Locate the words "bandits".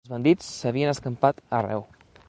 0.13-0.47